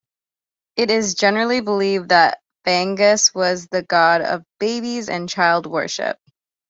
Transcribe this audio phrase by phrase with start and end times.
[0.77, 6.17] It is generally believed that Fagus was the god of babies and child worship.